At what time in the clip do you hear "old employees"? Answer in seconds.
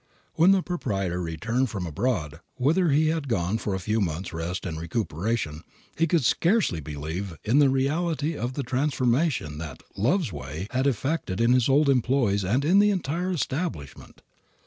11.69-12.43